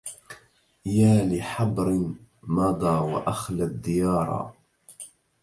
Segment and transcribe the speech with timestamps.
[0.85, 2.13] يا لحبر
[2.43, 4.53] مضى وأخلى الديارا